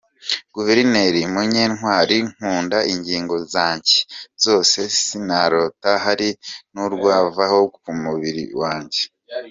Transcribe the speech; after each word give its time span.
Guverineri 0.55 1.21
Munyantwali: 1.33 2.17
Nkunda 2.33 2.77
ingingo 2.93 3.35
zanjye 3.53 3.97
zose 4.43 4.79
sinarota 5.01 5.91
hari 6.05 6.29
n’urwavaho 6.73 7.59
ku 7.77 7.89
mubiri 8.01 8.45
wanjye. 8.61 9.01